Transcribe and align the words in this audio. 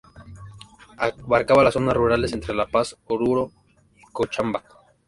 Abarcaba 0.97 1.63
las 1.63 1.75
zonas 1.75 1.93
rurales 1.93 2.33
entre 2.33 2.55
La 2.55 2.65
Paz, 2.65 2.97
Oruro 3.07 3.51
y 3.99 4.11
Cochabamba. 4.11 4.63